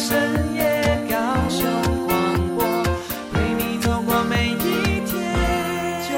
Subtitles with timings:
[0.00, 0.16] 深
[0.54, 0.62] 夜
[1.10, 1.18] 高，
[3.34, 4.54] 为你走过每一
[5.04, 5.12] 天。
[6.08, 6.10] 9:40，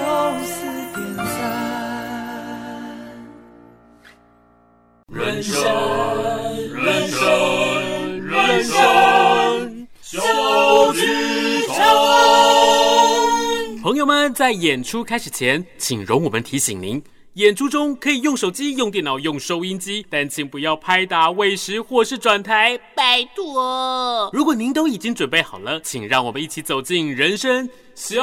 [13.83, 17.03] 朋友们在演出开始前，请容我们提醒您。
[17.35, 24.29] 演出中可以用手机、用电脑、用收音机，但请不要拍打、喂食或是转台，拜托。
[24.35, 28.21] 如果您都已经准备好了，请让我们一起走进人生小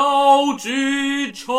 [0.59, 1.49] 剧场。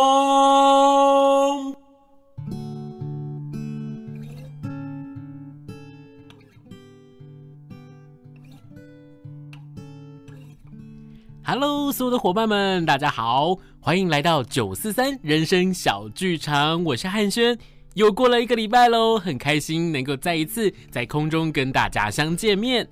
[11.53, 13.59] Hello，所有的伙伴们，大家好。
[13.81, 17.59] 欢迎来到九四三人生小剧场，我是汉轩。
[17.95, 22.89] 又过了一个礼拜喽，很开心能够再一次在空中跟大家相见面。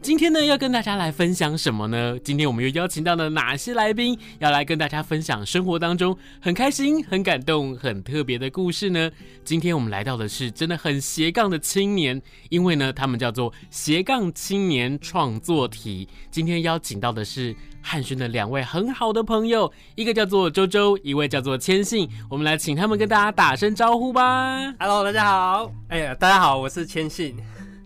[0.00, 2.16] 今天呢，要跟大家来分享什么呢？
[2.22, 9.10] 今天我们又邀请到了哪些来宾，要来跟大家分享生活当中很开心、很感动、很特别的故事呢？
[9.44, 16.08] 今天我们来到的是真的很斜杠的青年，因为呢，他们叫做斜杠青年创作体。
[16.30, 17.54] 今天邀请到的是。
[17.80, 22.06] 汉轩的两位很好的朋友，一个叫做周周，一位叫做千信。
[22.28, 24.74] 我们来请他们跟大家打声招呼吧。
[24.78, 25.72] Hello，大家好。
[25.88, 27.36] 哎呀，大家好，我是千信。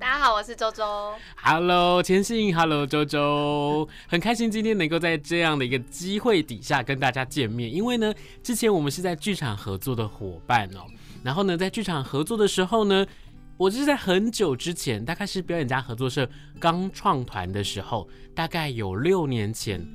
[0.03, 1.15] 大家好，我是周周。
[1.37, 2.53] Hello，千信。
[2.53, 3.89] Hello，周周。
[4.09, 10.81] 很开心今天能够在这样的一个机会底下跟大家见面，因为呢，之前我们是在剧场合作的伙伴哦。
[11.23, 13.07] 然后呢，在剧场合作的时候呢，
[13.57, 19.87] 我就是在很久之前，大概是表演家合作社刚创团的时候，大概有六年前，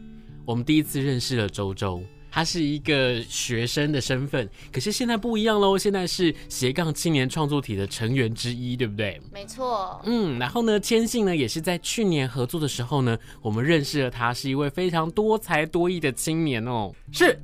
[0.46, 2.02] 我们第一次认识了周周。
[2.38, 9.20] 他是一个学生的身份，可是现在不一样喽，现在是斜杠青年创作体的成员之一，对不对？
[9.34, 10.00] 没错。
[10.06, 16.94] 嗯，然后呢，千信呢也是在去年合作的时候呢，我们认识了他，是一位非常多才多艺的青年哦。
[17.12, 17.40] 是。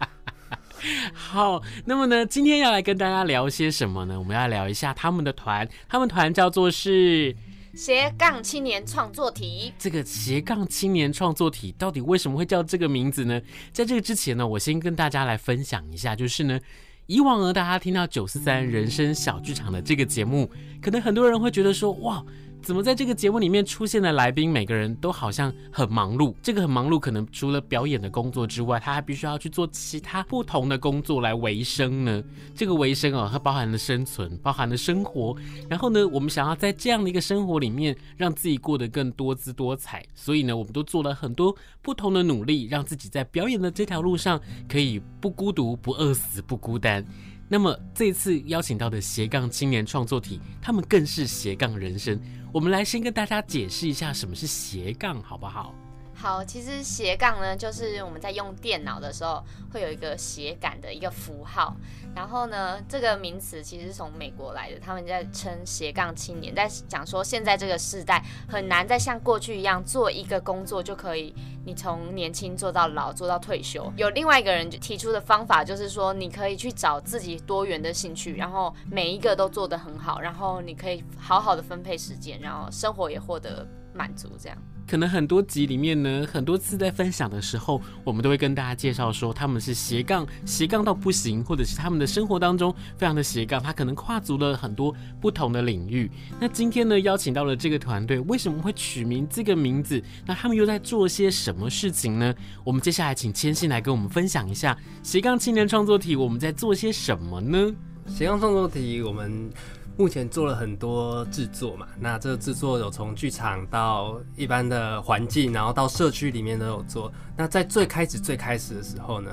[1.12, 4.18] 好，那么呢，今天要来跟大家聊些什么呢？
[4.18, 7.36] 我们要聊一下他们的团，他们团叫做是
[7.74, 9.72] 斜杠青年创作题。
[9.78, 13.40] 这个斜杠青年创作题到底为什么会叫这个名字呢？
[13.72, 16.60] 在这个之前呢，我先跟大家来分享一下，就是呢，
[17.06, 20.50] 以往呢，大家听到九四三人生小剧场的这个节目，
[20.82, 22.22] 可能很多人会觉得说，哇。
[22.62, 26.32] 怎么在这个节目里面出现的来宾，每个人都好像很忙碌。
[26.40, 32.22] 这个很忙碌，可能除了表演的工作之外，他还必须要去做其他不同的工作来维生呢。
[32.54, 35.36] 这个维生哦，它包含了生存，包含了生活。
[35.68, 40.04] 然后呢，我们想要在这样的一个生活里面，让自己过得更多姿多彩。
[40.14, 47.04] 所以呢，我们都做了很多不同的努力，让自己在表演的这条路上可以不孤独、不饿死、不孤单。
[47.52, 52.18] 那么这次邀请到的斜杠青年创作体，他们更是斜杠人生。
[52.50, 55.74] 我们来先跟大家解释一下什么是斜杠，好不好？
[56.22, 61.74] 好，其实斜杠呢，就是我们在用电脑的时候会有一个斜杆的一个符号。
[62.14, 71.34] 然后呢，这个名词其实是从美国来的，他们在称斜杠青年，在讲说现在这个时代很难再像过去一样做一个工作就可以，
[71.64, 73.92] 你从年轻做到老，做到退休。
[73.96, 84.56] 有另外一个人提出的方法，就是说你可以去找自己多元的兴趣，然后每一个都做得很好，然后你可以好好的分配时间，然后生活也获得满足，这样。
[84.86, 96.10] 可能很多集里面呢，很多次在分享的时候，我们都会跟大家介绍说他们是斜杠，斜杠到不行，或者是他们的生活当中非常的斜杠，他可能跨足了很多不同的领域。
[96.38, 100.02] 那今天呢，邀请到了这个团队，为什么会取名这个名字？
[100.26, 102.34] 那他们又在做些什么事情呢？
[102.62, 107.74] 我们接下来请千信来跟我们分享一下斜杠青年创作体，我们在做些什么呢？
[108.06, 109.50] 斜杠创作体，我们。
[109.96, 117.12] 目前做了很多制作嘛，那这个制作有从剧场到一般的环境，然后到社区里面都有做。
[117.36, 119.30] 那在最开始最开始的时候呢，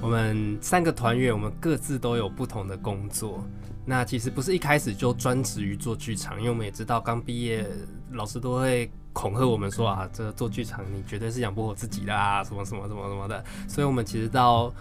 [0.00, 3.44] 我们三个团员我们各自都有不同的工作。
[3.84, 7.64] 那其实不是一开始就专职于做剧场，因为我们也知道刚毕业，
[8.12, 13.44] 老师都会恐吓我们说啊，这做剧场你绝对是养不活自己的啊，什么什么什么什么的。
[13.68, 14.72] 所以我们其实到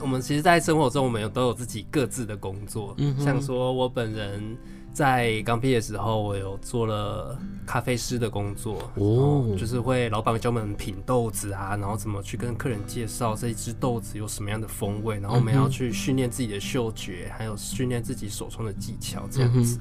[0.00, 2.94] 我们其实，在生活中，我们有都有自己各自的工作。
[2.98, 4.56] 嗯，像说我本人
[4.92, 19.78] 在刚毕业的时候，我有做了咖啡师的工作，哦，就是会老板教我们品豆子啊，然后怎么去跟客人介绍这一支豆子有什么样的风味，然后我们要去训练自己的嗅觉，还有训练自己手冲的技巧，这样子。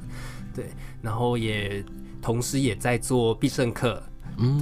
[0.53, 0.69] 对，
[1.01, 1.83] 然后也
[2.21, 4.01] 同时也在做必胜客，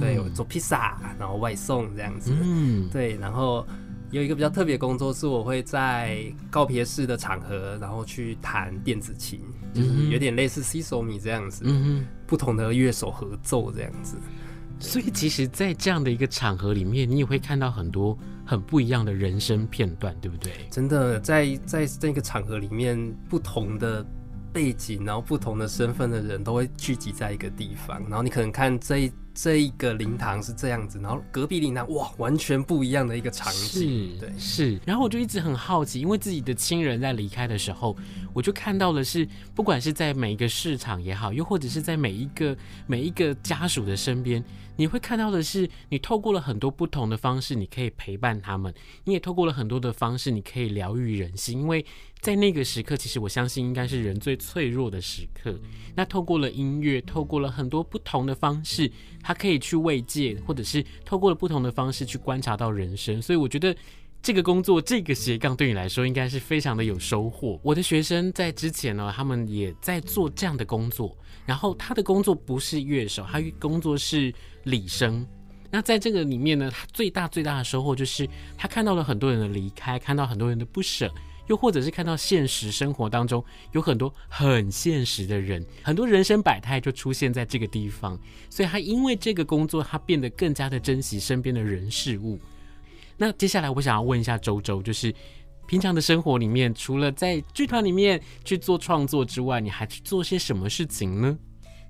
[0.00, 2.32] 对，我做披萨，然后外送这样子。
[2.40, 3.66] 嗯，对，然后。
[4.10, 6.20] 有一个比较特别的工作是，我会在
[6.50, 9.40] 告别式的场合，然后去弹电子琴，
[9.72, 14.16] 就是有点类似 C 手米这样子，嗯不同的乐手合奏这样子。
[14.80, 20.52] 所以其实，在这样的一个场合里面，你也会看到很多很不一样的人生片段，对不对？
[20.70, 22.98] 真的，在在这个场合里面，
[23.28, 24.04] 不同的
[24.52, 29.12] 背景，然后不同的身份的人都会聚集在一个地方，然后你可能看这一。
[29.34, 34.80] 这一个灵堂是这样子，然后隔壁灵堂哇，完全不一样的一个场景，是对，是。
[34.84, 37.96] 然后我就一直很好奇，因为自己的亲人在离开的时候，
[38.32, 42.56] 我就看到了是，不管是在每一个市场也好，又或者是在每一个
[42.86, 44.44] 每一个家属的身边，
[44.80, 48.72] 你会看到的是，你透过了很多不同的方式，你可以陪伴他们，
[49.04, 51.84] 你也透过了很多的方式，你可以疗愈人心，因为。
[52.20, 55.58] 在那个时刻，其实我相信应该是人最脆弱的时刻。
[55.94, 58.92] 那透过了音乐，透过了很多不同的方式，
[59.22, 63.22] 他可以去慰藉，或者是透过了不同的方式去观察到人生。
[63.22, 63.74] 所以我觉得
[64.22, 67.58] 这个工作，这个斜杠对你来说应该是非常的有收获。
[67.62, 71.16] 我的学生在之前呢，他们也在做这样的工作。
[71.46, 74.32] 然后他的工作不是乐手，他工作是
[74.64, 75.26] 礼生。
[75.70, 78.28] 那在这个里面呢，他最大最大的收获就是
[78.58, 81.10] 他看到了很多人的离开，看到很多人的不舍。
[81.48, 88.16] 又或者是看到现实生活当中有很多很现实的人，很多人生百态就出现在这个地方，
[88.48, 92.38] 所以他因为这个工作，他变得更加的珍惜身边的人事物。
[93.20, 95.14] 那接下来我想要问一下周周，就是
[95.66, 101.38] 平常的生活里面，除了在剧团里面去做创作之外，你还去做些什么事情呢？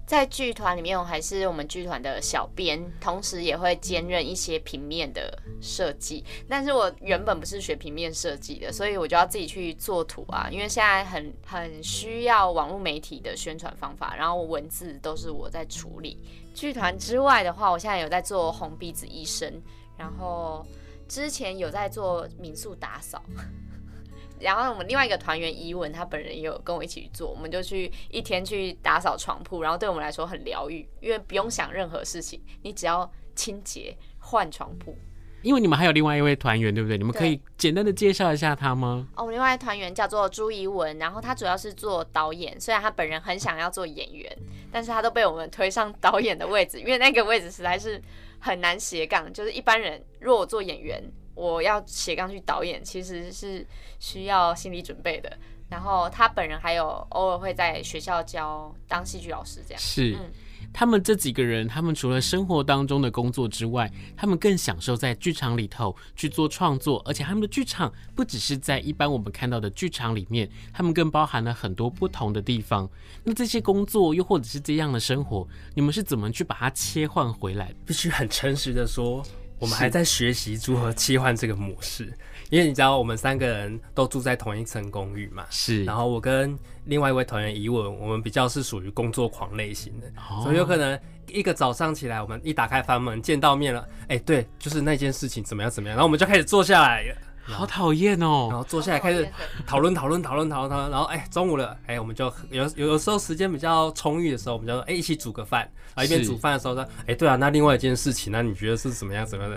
[0.05, 6.25] 在剧团里面，我还是我们剧团的小编，同时也会兼任一些平面的设计。
[6.49, 10.49] 但是我原本不是学平面设计的，所以我就要自己去做图啊。
[10.51, 16.19] 因为现在很很需要网络媒体的宣传方法，然后文字都是我在处理。
[16.55, 19.63] 剧团之外的话，我现在有在做红鼻子医生，
[19.97, 20.67] 然后
[21.11, 23.21] 之前有在做民宿打扫。
[24.39, 34.97] 然后我们另外一个团员伊文，他本人也有跟我一起去做，我们就去一天去打扫床铺，然后对我们来说很疗愈，因为不用想任何事情，你只要清洁换床铺。
[35.43, 36.99] 因为你们还有另外一位团员，对不对？
[36.99, 39.07] 你们可以简单的介绍一下他吗？
[39.15, 44.31] 哦，我们另外一团员叫做朱怡文，然后他主要是做导演，虽然他本人很想要做演员，
[44.71, 48.01] 但是他都被我们推上导演的位置，因为那个位置实在是
[48.41, 51.03] 很难斜杠，就是一般人如果做演员。
[51.33, 53.67] 我要斜杠去导演，其实是
[53.99, 55.39] 需要心理准备的。
[55.71, 59.81] 然后他本人还有偶尔会在学校教当戏剧老师，这样。
[59.81, 60.31] 是，嗯，
[60.73, 67.03] 他们这几个人，他们除了生活当中的工作之外，他们更享受在剧场里头去做创作。
[67.05, 72.89] 而且他们的剧场不只是在一般我们看到的剧场里面，他们更包含了很多不同的地方。
[73.25, 77.75] 那这些工作又或者是这样的生活，你们是怎么去把它切换回来？
[77.85, 79.25] 必须很诚实的说。
[79.61, 82.13] 我们还在学习如何切换这个模式，
[82.49, 85.85] 因为你知道我们三个人都住在同一层公寓嘛，是。
[85.85, 90.99] 然后我跟另外一位团员怡文，我们比较是属于工作狂类型的，哦，所以有可能
[91.29, 97.17] 一个早上起来，我们一打开房门见到面了，哎，对，就是那件事情怎么样怎么样，然后我们就开始坐下来了。
[97.51, 98.49] 好讨厌哦！
[98.51, 99.29] 然后坐下来开始
[99.67, 105.71] 讨论讨论讨论讨论讨论，然后哎，中午了，哎，我们就有有有时候时间比较充裕的时候，我们就哎一起煮个饭。
[105.95, 109.53] 啊，一边煮饭的时候说，哎，对啊，那另外一件事情，那你觉得是怎么样怎么样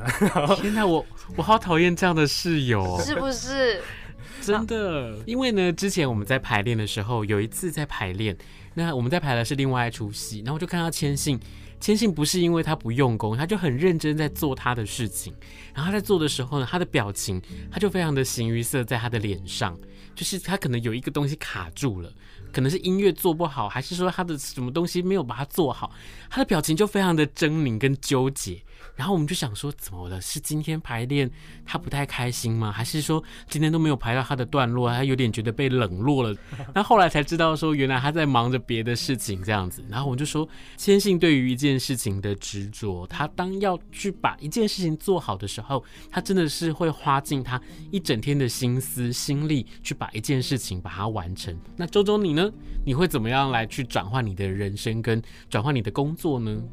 [0.48, 0.56] 的？
[0.58, 1.06] 天哪，我
[1.36, 3.82] 我好讨厌这样的室友，是不是？
[4.42, 8.36] 真的，因为呢，之前我们在排练的时候，有一次在排练，
[8.74, 11.40] 那我们在排的是另外一出戏，然后我就看到千信。
[11.84, 15.36] 千信不是因为他不用功，他就很认真在做他的事情。
[15.74, 19.78] 然后他在做的时候呢，他的表情他就非常的形于色在他的脸上，
[20.16, 22.10] 就是他可能有一个东西卡住了，
[22.54, 25.92] 可能是音乐做不好，还是说他的什么东西没有把它做好，
[26.30, 28.62] 他的表情就非常的狰狞跟纠结。
[28.96, 30.22] 然后我们就想说，怎么了？
[30.22, 31.30] 是今天排练
[31.66, 32.72] 他不太开心吗？
[32.72, 36.38] 还是说今天都没有排到他的段落，他有点觉得被冷落了？
[36.76, 39.84] 那后来才知道说，原来他在忙着别的事情这样子。
[39.90, 51.58] 然后我们就说，千信对于一件事情的执着，他当要去把一件事情做好的时候，他真的是会花尽他一整天的心思心力去把一件事情把它完成。
[51.78, 52.43] 那周周你呢？
[52.86, 56.64] 你会怎么样来去转换你的人生跟转换你的工作呢？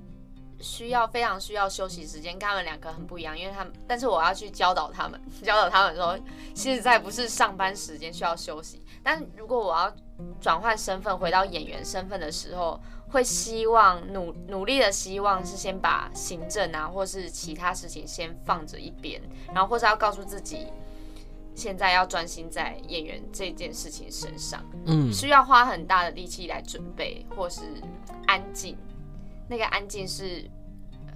[0.62, 6.18] 需要非常需要休息时间，跟他们两个很不一样，因为他们，但是我要去教导他们， 教导他们说，
[6.54, 8.78] 现在不是上班时间需要休息。
[9.02, 9.90] 但如果我要
[10.38, 19.18] 转换身份回到演员身份的时候，会希望努努力的希望是先把行政啊，或是其他事情先放着一边，
[19.54, 20.66] 然后或是要告诉自己，
[21.60, 27.60] 现在要专心在演员这件事情身上，嗯，需要花很大的力气来准备，或是
[28.26, 28.74] 安静。
[29.46, 30.48] 那个安静是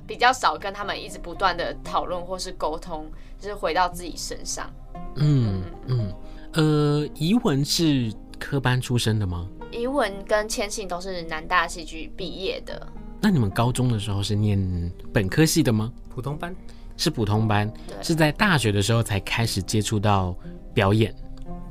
[0.06, 4.70] 比较少跟他们一直不断的讨论或是沟通，就是回到自己身上。
[5.16, 6.12] 嗯嗯，
[6.52, 9.48] 呃，怡文是科班出身的吗？
[9.72, 12.86] 怡文跟千信都是南大戏剧毕业的。
[13.20, 15.90] 那你们高中的时候是念本科系的吗？
[16.10, 16.54] 普通班。
[16.96, 17.72] 是普通班，
[18.02, 20.34] 是在大学的时候才开始接触到
[20.72, 21.14] 表演。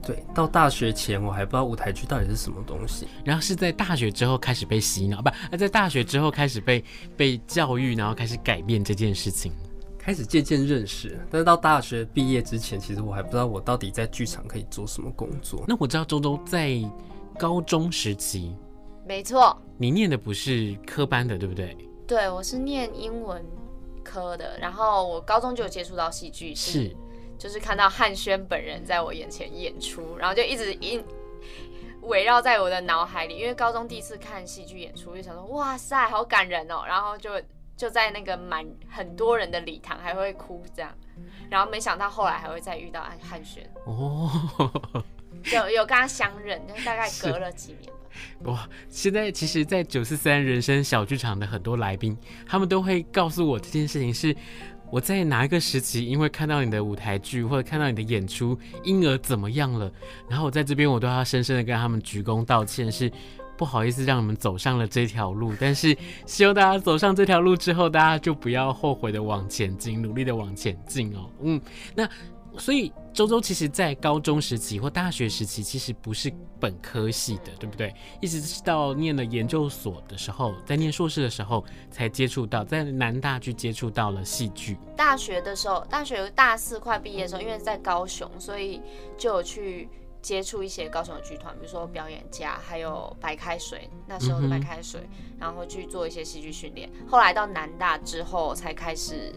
[0.06, 6.84] 对，到大学前我还不知道舞台剧到底是什么东西，然后是在大学之后开始被洗脑，不，在大学之后开始被
[7.16, 9.54] 被教育，然后开始改变这件事情，
[9.98, 11.18] 开始渐渐认识。
[11.32, 15.64] 但是到大学毕业之前，其实我还不知道我到底在剧场可以做什么工作。
[15.66, 16.78] 那我知道周周在
[17.40, 18.54] 高中时期，
[19.08, 21.78] 没错，你念的不是科班的，对不对？
[22.06, 23.42] 对，我是念英文
[24.04, 26.96] 科的，然后我高中就有接触到戏剧，是。
[27.36, 31.04] 就是看到汉轩本人在我眼前演出，然后就一直印
[32.04, 33.36] 围绕在我的脑海里。
[33.36, 36.84] 因为高中第一次看戏剧演出，就想说哇塞，好感人哦！
[36.88, 37.32] 然后就
[37.76, 40.96] 就在那个满很多人的礼堂还会哭这样，
[41.50, 44.30] 然后没想到后来还会再遇到汉轩哦，
[45.52, 48.03] 有有跟他相认，但大概隔了几年吧。
[48.44, 54.36] 哇，现在其实，在九四三人生小剧场的很多来宾，他们都会告诉我这件事情是。
[54.92, 59.92] 我在哪一个时期，因为看到你的舞台剧或者看到你的演出，因而怎么样了？
[60.30, 63.12] 然后我在这边，我都要深深的跟他们鞠躬道歉，是
[63.58, 65.52] 不好意思让你们走上了这条路。
[65.60, 71.28] 但是希望大家走上这条路之后，大家就不要后悔的往前进，努力的往前进哦。
[71.42, 71.60] 嗯，
[71.96, 72.08] 那。
[72.56, 77.94] 所以周周其实，在高中时期或大学时期，其实不是本科系的，对不对？
[78.20, 84.80] 一直是到念了研究所的时候，在念硕士的时候，才接触到，在南大去接触到了戏剧。
[84.98, 88.82] 大学的时候，大学大四快毕业的时候，因为在高雄，所以
[89.16, 89.88] 就有去
[90.20, 96.90] 接触一些高雄的剧团，比如说表演家，还有白开水，那时候的白开水，然后去做一些戏剧训练。
[97.08, 99.32] 后来到南大之后，才开始。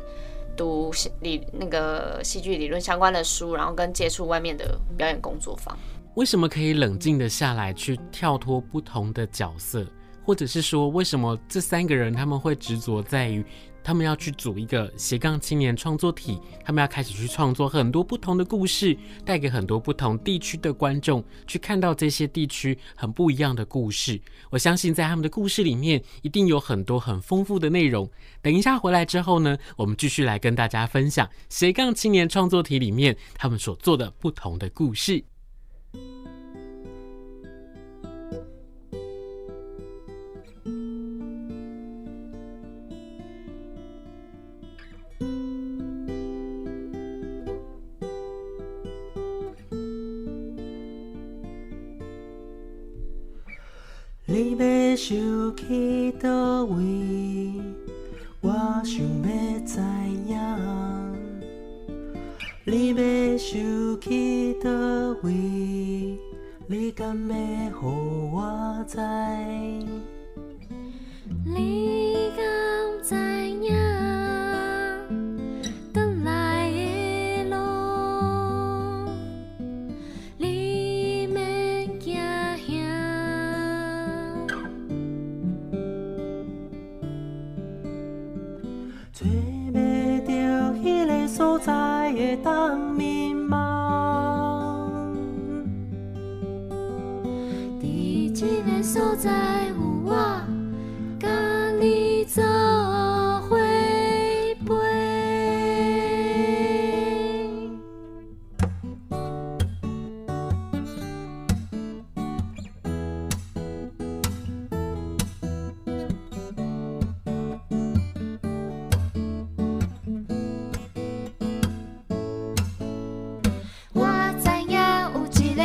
[0.56, 5.76] 读理那个戏剧理论相关的书，然后跟接触外面的表演工作坊。
[6.14, 9.86] 为什么可以冷静的下来去跳脱不同的角色，
[10.24, 13.44] 或者是说，为什么这三个人他们会执着在于？
[13.86, 24.20] 他们要去组一个斜杠青年创作体，他们要开始去创作很多不同的故事，带给很多不同地区的观众去看到这些地区很不一样的故事。
[24.50, 28.10] 我相信在他们的故事里面，一定有很多很丰富的内容。
[28.42, 35.22] 等一下回来之后呢，我们继续来跟大家分享斜杠青年创作体里面他们所做的不同的故事。
[54.28, 55.16] 你要想
[55.56, 57.62] 去叨位，
[58.40, 58.50] 我
[58.82, 59.30] 想要
[59.64, 59.78] 知
[60.26, 60.36] 影。
[62.64, 62.96] 你要
[63.38, 63.56] 想
[64.00, 65.30] 去叨位，
[66.66, 67.34] 你敢要
[67.70, 67.72] 予
[68.32, 68.98] 我知？
[71.44, 72.44] 你敢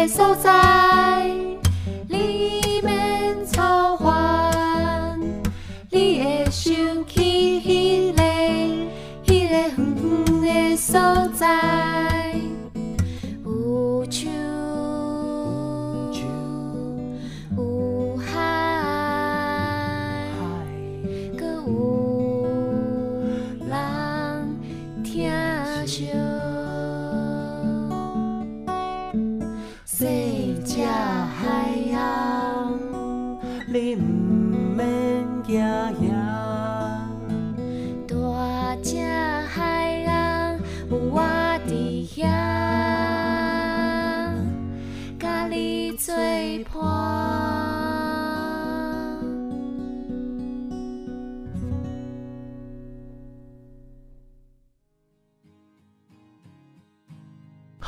[0.08, 0.81] 所在，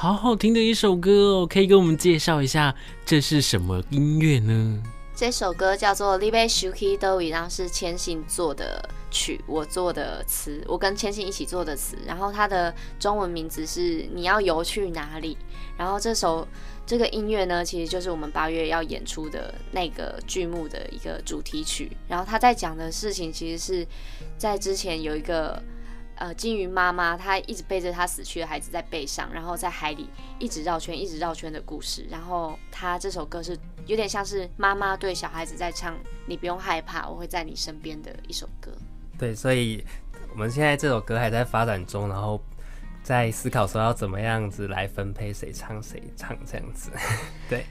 [0.04, 4.84] 好好听的一首歌哦，可以给我们介绍一下这是什么音乐呢？
[5.16, 11.96] 这首歌叫做《你要想去叨位》，然后是千信做的曲，我做的词，我跟千信一起做的词。
[12.06, 15.38] 然后它的中文名字是你要游去哪里？
[15.78, 16.46] 然后这首
[16.86, 21.96] 这个音乐呢，其实就是我们八月要演出的那个剧目的一个主题曲。
[22.10, 23.88] 然后他在讲的事情，其实是
[24.38, 25.64] 在之前有一个。
[26.16, 30.08] 呃，鲸鱼妈妈她一直背着她死去的孩子在背上，然后在海里
[30.40, 32.06] 一直绕圈，一直绕圈的故事。
[32.10, 38.72] 然后她这首歌是有点像是妈妈对小孩子在唱“你不用害怕，我会在你身边”的一首歌。
[39.18, 39.84] 对，所以
[40.32, 42.42] 我们现在这首歌还在发展中，然后
[43.04, 46.92] 在思考说要怎么样子来分配谁唱谁唱这样子。
[47.50, 47.66] 对。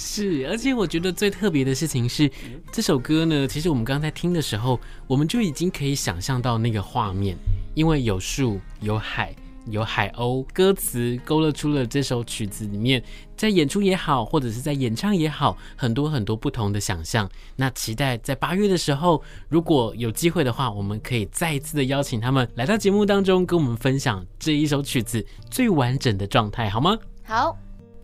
[0.00, 2.30] 是，而且我觉得最特别的事情是，
[2.72, 4.78] 这首歌呢，其实我们刚才听的时候，
[5.08, 7.36] 我们就已经可以想象到那个画面，
[7.78, 9.32] 因为有树、有海、
[9.66, 13.00] 有海鸥，歌词勾勒出了这首曲子里面，
[13.36, 17.30] 在演出也好，或者是在演唱也好，很多很多不同的想象。
[17.54, 26.98] 那期待在八月的时候，如果有机会的话，我们可以再一次的邀请他们来到节目当中，跟我们分享这一首曲子最完整的状态，好吗？
[27.22, 27.56] 好。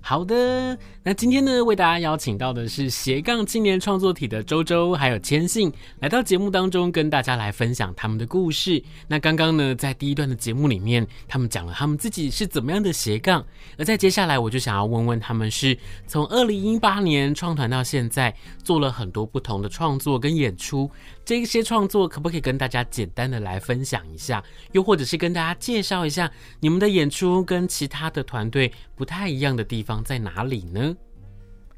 [0.07, 8.85] 好的，那今天呢，为大家邀请到的是斜杠青年创作体的周周还有千信，来到节目当中跟大家来分享他们的故事。
[9.09, 13.43] 那刚刚呢，在第一段的节目里面，他们讲了他们自己是怎么样的斜杠，
[13.79, 15.75] 而在接下来，我就想要问问他们是
[16.07, 20.91] 从二零一八年创团到现在，做了很多不同的创作跟演出。
[21.25, 24.45] 这些创作可不可以跟大家简单的来分享一下？
[24.73, 30.95] 又或者是跟大家介绍一下你们的演出跟其他的团队不太一样的地方在哪里呢？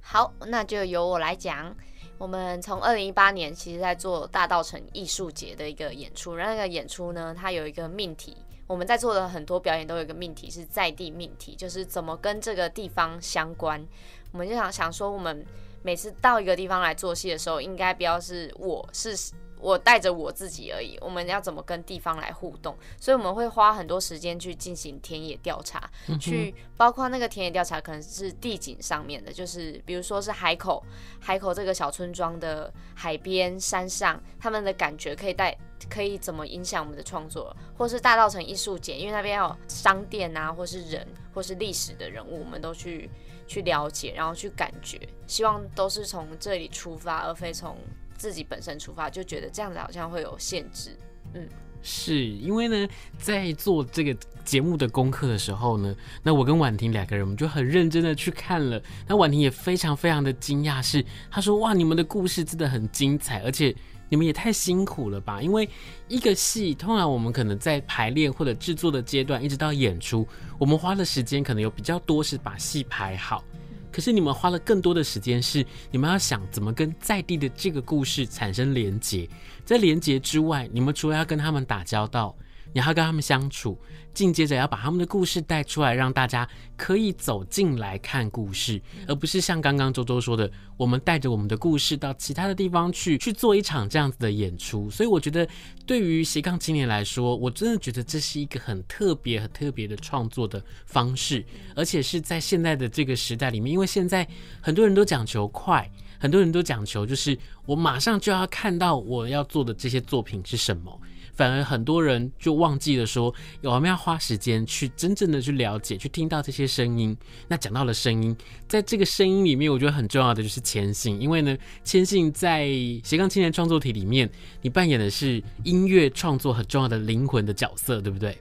[0.01, 1.75] 好，那就由我来讲。
[2.19, 8.37] 我们从二零一八年其实在做大稻城艺术节的一个演出，然后那个演出呢，它有一个命题。
[8.67, 13.87] 我们在做的很多表演都有一个命题，是在地命题，就是怎么跟这个地方相关。
[14.33, 15.47] 我们就想想说，我们。
[15.87, 19.17] 每次到一个地方来做戏的时候，应该不要是我是
[19.61, 20.99] 我带着我自己而已。
[21.01, 22.77] 我们要怎么跟地方来互动？
[22.99, 30.85] 所以我们会花很多时间去进行田野调查，去包括那个田野调查可能是地景上面的，就是比如说是海口，
[31.21, 35.57] 海口这个小村庄的海边山上，他们的感觉可以带
[35.89, 43.09] 可以怎么影响我们的创作，或是大道城艺术节，因为那边有商店啊，或是人，或是历史的人物，我们都去。
[43.47, 47.77] 去了解，然后去感觉，希望都是从这里出发，而非从
[48.17, 50.97] 自己本身出发，就觉得这样子好像会有限制。
[51.35, 51.49] 嗯，
[51.83, 58.83] 是因为呢，在做这个节目的功课的时候呢，那我跟婉婷两个人，我们就很认真的去看了。
[59.07, 63.75] 那婉婷也非常非常的惊讶，是她说：“哇，你们的故事真的很精彩，而且。”
[64.09, 65.43] 你们也太辛苦了吧！
[65.43, 65.69] 因为
[66.09, 70.27] 一个戏，通常我们可能在排练或者制作的阶段，一直到演出，
[70.59, 73.43] 我们花的时间可能有比较多是把戏排好。
[73.91, 79.29] 可是你们花了更多的时间，是你们要想怎么跟在地的这个故事产生连结。
[79.65, 82.37] 在连结之外，你们除了要跟他们打交道，
[82.77, 83.81] 你还要跟他们相处。
[84.13, 94.91] 紧接着要把他们的故事带出来，让大家可以走进来看故事，而不是像刚刚周周说的，我们带着我们的故事到其他的地方去去做一场这样子的演出。
[94.91, 95.47] 所以我觉得，
[95.87, 104.27] 对于斜杠青年来说，我真的觉得这是一个很特别、很特别的创作的方式，而且是在现在的这个时代里面，因为现在
[104.61, 111.01] 很多人都讲求快，很多人都讲求就是我马上就要看到我要做的这些作品是什么。
[111.37, 117.15] 反而很多人就忘记了说，我们要花时间去真正的去了解，去听到这些声音。
[117.47, 118.35] 那讲到了声音，
[118.67, 122.67] 在这个声音里面，我觉得很重要的就是千信，因为呢，千信在
[123.05, 124.31] 斜杠青年创作体里面，
[124.63, 128.39] 你扮演的是音乐创作很重要的灵魂的角色，对不对？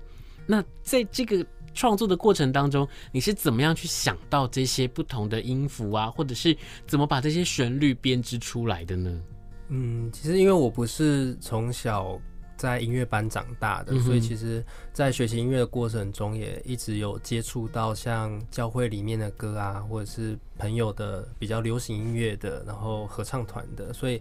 [0.47, 6.55] 那在这个创作的过程当中，你是怎么样去想到这些不同的音符啊，或者是
[6.87, 9.21] 怎么把这些旋律编织出来的呢？
[9.67, 12.17] 嗯，其实因为我不是从小。
[12.65, 23.93] 在音乐班长大的，所以其实，在学习音乐的过程中，也一直有接触到像教会里面的歌啊，或者是朋友的比较流行音乐的，然后合唱团的。
[23.93, 24.19] 所以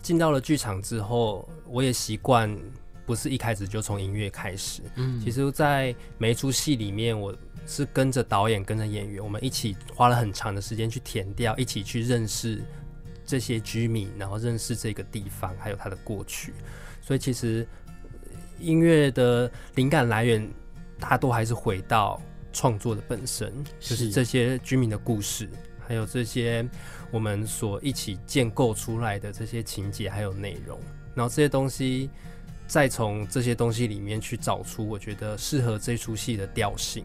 [0.00, 2.58] 进到了剧场之后，我也习惯
[3.04, 4.80] 不是一开始就从音乐开始。
[4.94, 12.64] 嗯，其实，在每一出戏里面，我是跟着导演、跟着演员，我们一起花了很长的时间去填调，一起去认识
[13.24, 16.52] 这些居民，然后认识这个地方，还有它的过去。
[17.00, 17.66] 所以其实
[18.58, 20.48] 音乐的灵感来源
[20.98, 22.20] 大多还是回到
[22.52, 25.48] 创作的本身，就是这些居民的故事，
[25.86, 26.66] 还有这些
[27.10, 30.80] 我们所一起建构出来的这些情节还有内容，
[31.14, 32.08] 然后这些东西
[32.66, 37.04] 再从这些东西里面去找出我觉得适合这出戏的调性，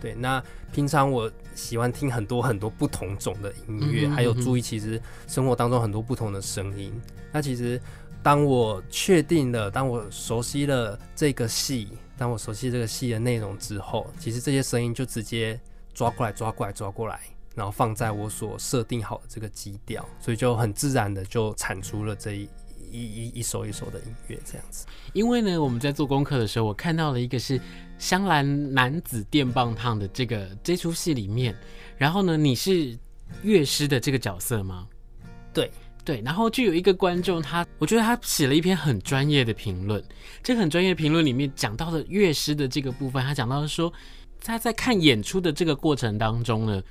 [0.00, 6.92] 对，那平常我喜欢听很多很多不同种的音乐，嗯、还有注意其实生活当中很多不同的声音。
[7.32, 7.80] 那其实
[8.22, 15.58] 当我确定了，当我熟悉了这个戏，当我熟悉这个戏的内容之后，其实这些声音就直接
[15.94, 17.20] 抓过来，抓过来，抓过来，
[17.54, 22.48] 然后放在我所设定好的这个基调，所以就很自然的就产出了这一。
[22.88, 27.60] 一一一首一首的音乐这样子，因为呢，我们在做功课的时候，我看到了一个是
[27.98, 31.56] 香兰男子电棒烫的这个这出戏里面，
[31.96, 32.98] 然后呢，你是
[33.42, 34.86] 乐师的这个角色吗？
[35.52, 35.70] 对
[36.04, 40.02] 对，然后就有一个观众，他我觉得他写了一篇很专业的评论，
[40.42, 43.92] 这个很专业评论里面讲到的乐师的这个部分，他讲到了说
[44.40, 46.82] 他在看演出的这个过程当中呢。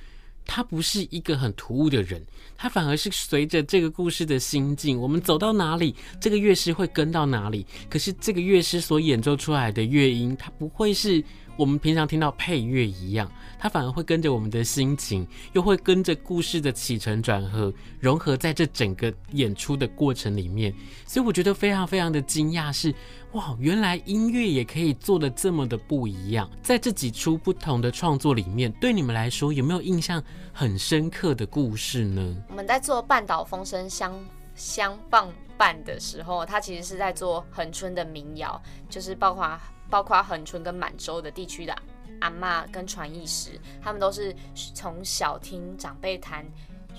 [0.46, 2.24] 他不是一个很突兀的人，
[2.56, 7.66] 他反而是随着这个故事的心境，我们走到哪里，这个乐师会跟到哪里。
[7.90, 11.22] 可是这个乐师所演奏出来的乐音，它不会是
[11.56, 20.74] 我们平常听到配乐一样，它反而会跟着我们的心情，又会跟着故事的起承转合，融合在这整个演出的过程里面。
[21.06, 22.94] 所以我觉得非常非常的惊讶是。
[23.32, 26.50] 哇，原来音乐也可以做的这么的不一样。
[26.62, 30.22] 在这几出不同的创作里面，对你们来说有没有印象
[30.54, 32.36] 很深刻的故事呢？
[32.48, 34.14] 我们在做半岛风声相
[34.54, 41.76] 相伴伴的时候，他其实是在做恒春的民谣，就是包括包括恒春跟满洲的地区的
[42.20, 44.34] 阿嬷跟传艺师，他们都是
[44.74, 46.44] 从小听长辈弹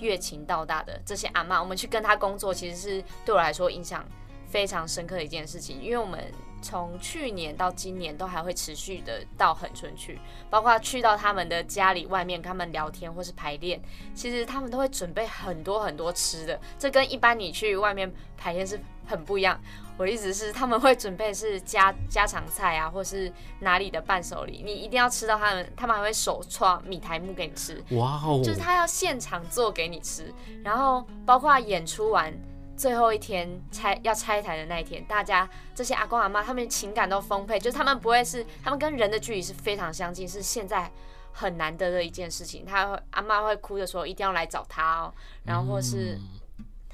[0.00, 4.04] 乐琴到大的这些阿嬷，我们去跟他工作，其实是对我来说影响。
[4.50, 6.18] 非常深刻的一件事情，因为我们
[6.62, 13.78] 从去年到今年都还会持续的到恒春去，包括去到他们的家里外面跟他们聊天或是排练，
[14.14, 19.58] 其实他们都会准备很多很多吃的，这跟一般你去外面排练是很不一样。
[19.96, 32.32] 我的意思是他们会准备是家家常菜啊，或是哪里的伴手礼，你一定要吃到他们，他们还会手创米苔木给你吃，哇哦，就是他要现场做给你吃，然后包括演出完。
[32.76, 40.88] 最后一天拆要拆台的那一天，大家这些阿公阿妈他们情感都丰沛，就是他们不会是他们跟人的距离是非常相近，是现在
[41.32, 42.64] 很难得的一件事情。
[42.64, 46.37] 他会阿妈会哭着说一定要来找他哦，然后或是、嗯、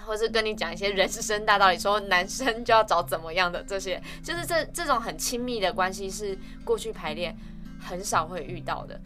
[0.05, 7.37] 或是跟你讲一些人生大道理，说男生就要找怎么样的这些，就是这这种很亲密的关系是过去排练
[7.81, 9.01] 很少会遇到的。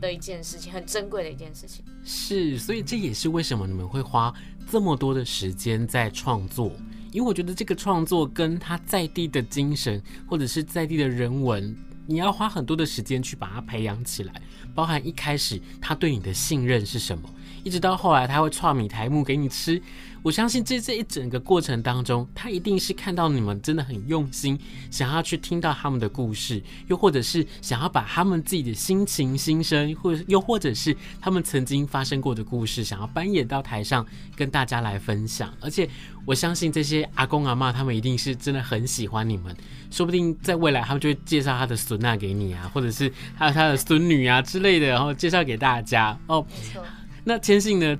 [0.00, 4.34] 的一件事情，很珍贵的一件事情，是，所以这也是为什么你们会花
[4.68, 6.72] 这么多的时间在创作，
[7.12, 11.72] 因为我觉得这个创作跟他在地的精神，或者是在地的人文，
[12.04, 14.32] 你要花很多的时间去把它培养起来，
[14.74, 17.30] 包含一开始他对你的信任是什么，
[17.64, 19.80] 一直到后来他会串米台木给你吃。
[20.22, 24.56] 我相信这这一整个过程当中，他一定是看到你们真的很用心，
[24.88, 35.52] 想要去听到他们的故事，又或者是想要把他们自己的心情、心声，或又或者是他们曾经发生过的故事，想要扮演到台上跟大家来分享。
[35.60, 35.90] 而且
[36.24, 39.52] 我相信这些阿公阿嬷，他们一定是真的很喜欢你们，
[39.90, 46.46] 说不定在未来他们就会介绍他的孙啊给你啊，或者是还有他的孙女啊之类的，然后介绍给大家哦。
[46.48, 46.84] 没错。
[47.24, 47.98] 那千信呢？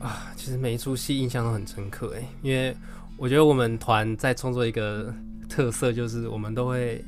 [0.00, 2.74] 啊，其实每一出戏印象都很深刻哎，因为
[3.16, 5.14] 我觉得我们团在创作一个
[5.48, 7.02] 特色，就是我们都会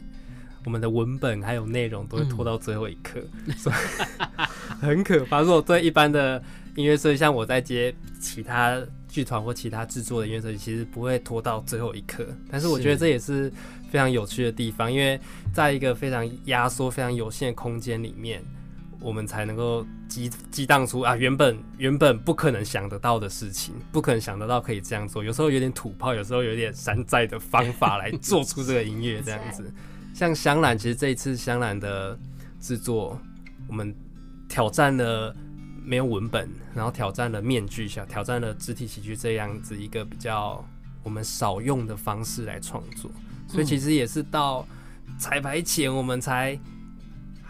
[0.64, 3.74] 我们的文本还有内容都会拖到最后一刻，嗯、 所以
[4.80, 5.40] 很可怕。
[5.40, 6.42] 如果对一般的
[6.74, 12.26] 音乐设计，像我在接其他剧团或其他制作的音乐设计，其实不会拖到最后一刻。
[12.50, 13.52] 但是我觉得这也是
[13.90, 15.18] 非常有趣的地方，因为
[15.52, 18.42] 在一个非常压缩、非常有限的空间里面。
[19.00, 25.22] 我们才能够激激荡出啊，原本原本不可能想得到的事情，不可能想得到可以这样做。
[25.22, 29.72] 有时候有点土炮，有时候有点山寨的方法来做出这个音乐，这样子。
[30.14, 32.18] 像香兰，其实这一次香兰的
[32.58, 33.18] 制作，
[33.68, 33.94] 我们
[34.48, 35.34] 挑战了
[35.84, 40.64] 没有文本，然后挑战了面具，小挑战了肢体喜剧这样子一个比较
[41.02, 43.10] 我们少用的方式来创作。
[43.46, 44.66] 所以其实也是到
[45.18, 46.58] 彩排前，我们才。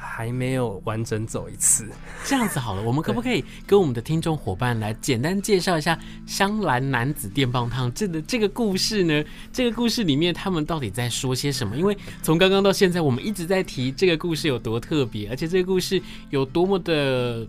[0.07, 1.89] 还没有完整走一次，
[2.25, 9.25] 这样子好了，我们可不可以跟我们的听众伙伴来简单介绍一下香兰男子电棒烫这个这个故事呢？
[9.53, 11.77] 这个故事里面他们到底在说些什么？
[11.77, 17.47] 因为从刚刚到现在，我们一直在提这个故事有多特别，而且这个故事有多么的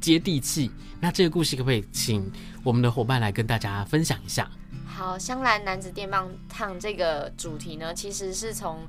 [0.00, 0.70] 接地气。
[1.00, 2.28] 那这个故事可不可以请
[2.64, 4.50] 我们的伙伴来跟大家分享一下？
[4.86, 8.80] 好，香兰男子电棒烫这个主题呢，其实是从。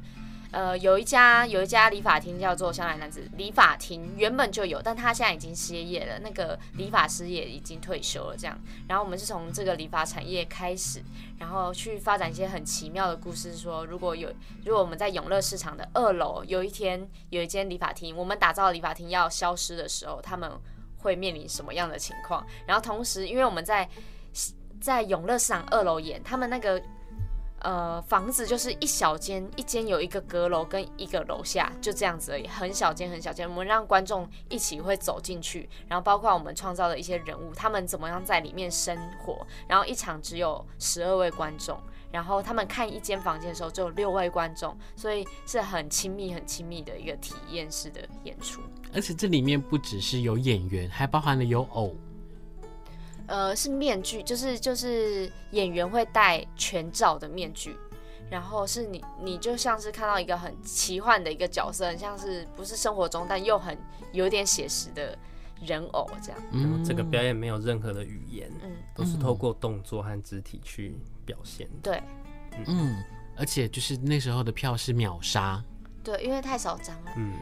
[0.52, 6.18] 呃，有一家有一家理发厅叫做香兰男子理发厅，原本就有，但他现在已经歇业了。
[6.20, 8.60] 那个理发师也已经退休了，这样。
[8.88, 11.04] 然后我们是从这个理发产业开始，
[11.38, 14.34] 然后去发展一些很奇妙的故事，说如果有
[14.66, 20.52] 如果我们在永乐市场的二楼有一天有一间理发厅，我们打造理发厅要消失的时候，他们
[20.98, 22.44] 会面临什么样的情况？
[22.66, 23.88] 然后同时，因为我们在
[24.82, 26.82] 在永乐市场二楼演，他们那个。
[27.62, 33.50] 呃，房子就是一小间，一间有一个阁楼跟一个楼下，就这样子而已，很小间很小间。
[33.50, 39.46] 我们让观众一起会走进去，然后包括我们创造的一些人物，他们怎么样在里面生活。
[39.68, 41.78] 然后一场只有十二位观众，
[42.12, 48.62] 然后他们看一间房间的时候只有六位观众，所以是很亲密、很亲密的一个体验式的演出。
[48.94, 51.96] 而且这里面不只是有演员，还包含了有偶。
[53.30, 57.78] 呃，是面具，就是就是演员会戴全罩的面具，
[58.28, 63.78] 然后是你你就像是看到一个很奇幻的一个角色，很像是不是生活中，但又很
[64.14, 65.16] 有点写实的
[65.62, 66.42] 人偶这样。
[66.52, 71.70] 嗯，这个表演没有任何的语言，嗯，都是透过动作和肢体去表现。
[71.84, 72.02] 对，
[72.66, 72.96] 嗯，
[73.38, 75.64] 而且就是那时候的票是秒杀。
[76.04, 77.12] 对，因为太少张了。
[77.16, 77.34] 嗯。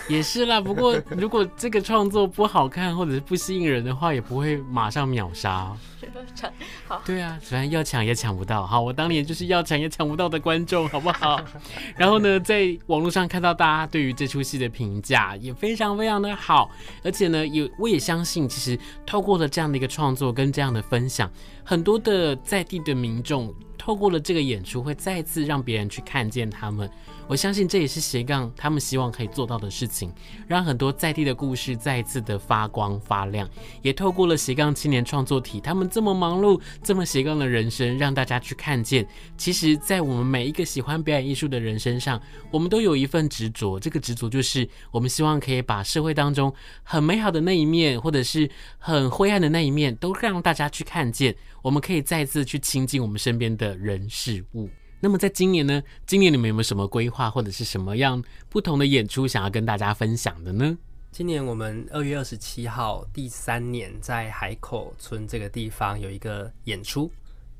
[0.08, 5.72] 也是啦，不过如果这个创作不好看或者是不吸引人的话，也不会马上秒杀。
[6.88, 8.66] 好，对啊，虽然要抢也抢不到。
[8.66, 11.40] 好，我当年就是要抢也抢不到的观众，好不好？
[11.96, 16.70] 然后呢，在网络上看到大家对于这出戏的评价也非常非常的好，
[17.04, 21.30] 而且呢，也我也相信，其实透过了这样的一个创作跟这样的分享，
[21.62, 26.90] 很多的在地的民众透过了这个演出，会再次让别人去看见他们。
[27.30, 30.12] 我相信这也是斜杠他们希望可以做到的事情，
[30.48, 33.48] 让很多在地的故事再一次的发光发亮，
[33.82, 43.78] 也透过了斜杠青年创作体，他们这么忙碌、这么斜杠的人生，让大家去看见，其实，在我们每一个喜欢表演艺术的人身上，我们都有一份执着。
[43.78, 51.32] 这个执着就是，我们希望可以把社会当中很美好的那一面，或者是很灰暗的那一面，都让大家去看见。
[51.62, 54.68] 我们可以再次去亲近我们身边的人事物。
[55.02, 55.82] 那么在今年呢？
[56.06, 60.76] 今年你们有没有什么规划，或者是什么样不同的演出想要跟大家分享的呢？
[61.10, 67.10] 今年我们二月二十七号第三年在海口村这个地方有一个演出。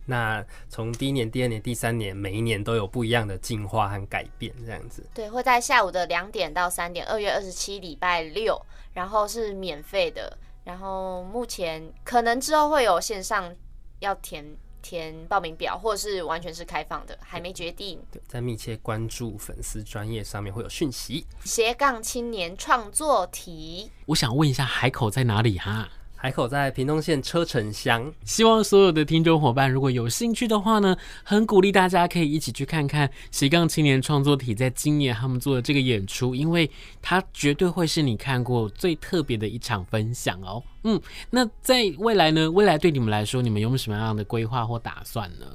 [0.05, 5.05] 那从第一年、第二年、第三年，每一年都有不一样的进化和改变，这样子。
[5.15, 8.61] 对，会在下午的两点到三点，二月二十七礼拜六，
[8.93, 10.37] 然后是免费的。
[10.65, 13.55] 然后目前可能之后会有线上
[14.01, 14.45] 要填。
[14.83, 18.01] 填报名表，或者是完全是开放的，还没决定。
[18.11, 21.27] 对，在密切关注粉丝专业上面会有讯息。
[21.45, 25.89] 斜杠青年创作题，我想问一下，海口在哪里哈？
[26.23, 40.63] 海口在屏东县车城乡，希望所有的听众伙伴如果有兴趣的话呢，很鼓励大家可以一起去看看斜杠青年创作体在今年他们做的这个演出，因为它绝对会是你看过最特别的一场分享哦。
[40.85, 42.51] 嗯，那在未来呢？
[42.51, 45.47] 未来对你们来说，你们有没有什么样的规划或打算呢？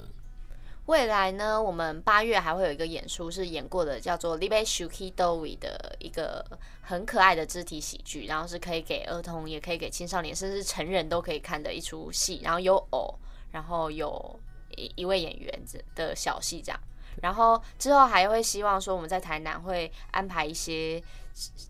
[0.86, 6.46] 未来呢，我们八月还会有一个演出，是演过的，叫做《Libe Shuki Doi》的一个
[6.82, 12.40] 很可爱的肢体喜剧，然后是可以给儿童，也可以给青少年，甚至成人都可以看的一出戏。
[12.44, 13.16] 然后有偶，
[13.52, 14.40] 然后有
[14.78, 15.64] 一一位演员
[15.96, 16.80] 的小戏这样。
[17.22, 21.02] 然后之后还会希望说，我们在台南会安排一些。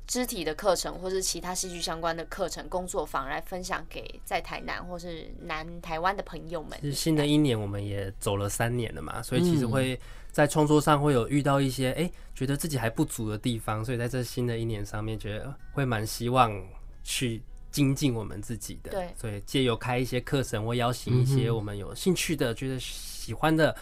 [0.06, 6.78] 肢体的课程，或是其他戏剧相关的课程、工作坊，来分享给在台南或是南台湾的朋友们。
[6.82, 10.00] 其实新的一年我们也走了三年了嘛，所以其实会
[10.32, 16.56] 在创作上会有遇到一些哎、欸，觉得自己还不足的地方，所以在这新的一年上面，觉得会蛮希望
[17.04, 18.92] 去精进我们自己的。
[18.92, 23.76] 对，所以借由开一些课程，或邀请一些我们有兴趣的、觉得喜欢的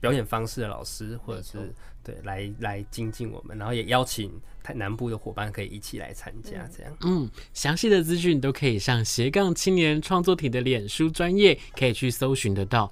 [0.00, 1.72] 表演方式的老师，或者是。
[2.02, 4.32] 对，来来精进我们，然后也邀请
[4.62, 6.96] 台南部的伙伴可以一起来参加，这样。
[7.02, 12.90] 嗯，详细的资讯都可以上斜杠青年创作体的脸书专业，可以去搜寻得到。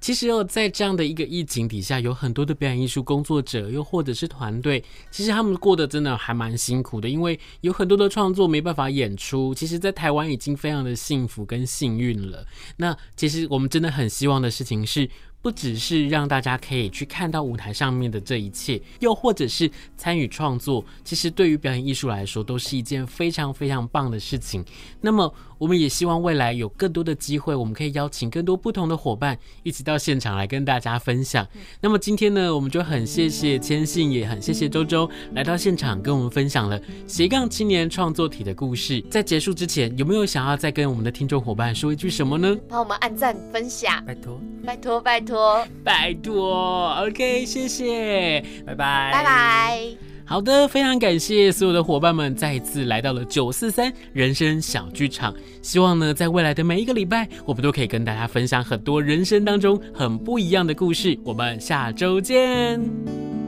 [0.00, 9.52] 其实哦，在这样的一个疫情底下，有很多的表演艺术工作者，又或者是团队，其实他们过得真的还蛮辛苦的，因为有很多的创作没办法演出。
[9.52, 12.46] 其实，在台湾已经非常的幸福跟幸运了。
[12.76, 15.10] 那其实我们真的很希望的事情是。
[15.44, 24.64] 不只是让大家可以去看到舞台上面的这一切，又或者是参与创作，其实对于表演艺术来说都是一件非常非常棒的事情。
[25.02, 31.46] 那么，我们也希望未来有更多的机会，我们可以邀请更多不同的伙伴一起到现场来跟大家分享。
[31.78, 38.98] 那么今天呢，我们就很谢谢千信，也很谢谢周周来到现场跟我们分享了斜杠青年创作体的故事。
[39.10, 42.56] 在结束之前，有没有想要再跟我们的听众伙伴说一句什么呢？
[42.66, 45.33] 帮我们按赞分享，拜托，拜托，拜托。
[45.34, 46.94] 托，拜托。
[47.00, 49.80] OK，谢谢，拜拜，拜拜。
[50.24, 55.34] 好的，非常感谢所有的伙伴们再一次来到了九四三人生小剧场。
[55.60, 61.18] 希望呢，在未来的每一个礼拜，我们都可以跟大家分享很多人生当中很不一样的故事。
[61.24, 63.43] 我们下周见。